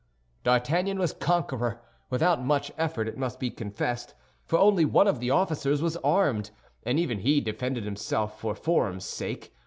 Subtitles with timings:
[0.43, 4.15] D'Artagnan was conqueror—without much effort, it must be confessed,
[4.47, 6.49] for only one of the officers was armed,
[6.81, 9.53] and even he defended himself for form's sake.